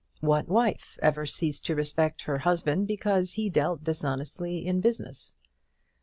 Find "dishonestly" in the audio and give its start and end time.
3.83-4.65